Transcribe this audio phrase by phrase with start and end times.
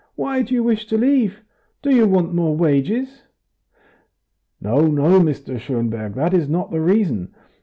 [0.15, 1.41] "Why do you wish to leave?
[1.83, 3.21] Do you want more wages?"
[4.59, 5.59] "No, no, Mr.
[5.59, 7.35] Schonberg, that is not the reason.